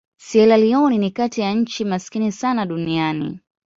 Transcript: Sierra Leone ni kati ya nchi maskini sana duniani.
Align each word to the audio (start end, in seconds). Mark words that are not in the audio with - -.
Sierra 0.19 0.57
Leone 0.57 0.97
ni 0.97 1.11
kati 1.11 1.41
ya 1.41 1.53
nchi 1.53 1.85
maskini 1.85 2.31
sana 2.31 2.65
duniani. 2.65 3.39